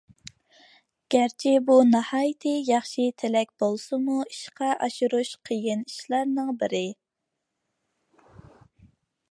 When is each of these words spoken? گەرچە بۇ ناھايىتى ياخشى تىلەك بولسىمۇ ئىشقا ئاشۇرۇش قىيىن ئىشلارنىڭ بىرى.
گەرچە 1.15 1.51
بۇ 1.67 1.75
ناھايىتى 1.89 2.53
ياخشى 2.69 3.05
تىلەك 3.23 3.51
بولسىمۇ 3.65 4.17
ئىشقا 4.31 4.71
ئاشۇرۇش 4.87 5.35
قىيىن 5.51 5.85
ئىشلارنىڭ 5.91 6.51
بىرى. 6.65 6.85